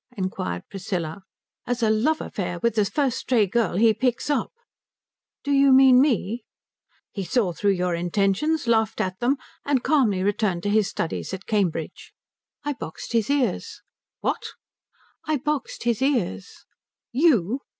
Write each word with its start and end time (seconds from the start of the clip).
inquired 0.17 0.63
Priscilla. 0.67 1.21
"As 1.67 1.83
a 1.83 1.91
love 1.91 2.21
affair 2.21 2.57
with 2.63 2.73
the 2.73 2.85
first 2.85 3.17
stray 3.19 3.45
girl 3.45 3.75
he 3.75 3.93
picks 3.93 4.31
up." 4.31 4.51
"Do 5.43 5.51
you 5.51 5.71
mean 5.71 6.01
me?" 6.01 6.43
"He 7.11 7.23
saw 7.23 7.53
through 7.53 7.73
your 7.73 7.93
intentions, 7.93 8.65
laughed 8.67 8.99
at 8.99 9.19
them, 9.19 9.37
and 9.63 9.83
calmly 9.83 10.23
returned 10.23 10.63
to 10.63 10.69
his 10.69 10.87
studies 10.89 11.35
at 11.35 11.45
Cambridge." 11.45 12.13
"I 12.63 12.73
boxed 12.73 13.13
his 13.13 13.29
ears." 13.29 13.83
"What?" 14.21 14.53
"I 15.25 15.37
boxed 15.37 15.83
his 15.83 16.01
ears." 16.01 16.65
"You?" 17.11 17.59